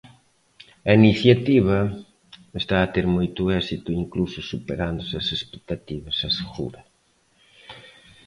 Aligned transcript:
A 0.89 0.91
iniciativa 1.01 1.77
está 2.61 2.75
a 2.81 2.91
ter 2.95 3.05
moito 3.17 3.41
éxito 3.59 3.89
incluso 4.03 4.39
superáronse 4.51 5.13
as 5.21 5.27
expectativas, 5.37 6.17
asegura. 6.29 6.81